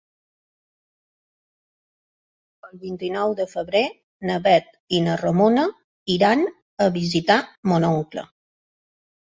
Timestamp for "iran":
6.19-6.45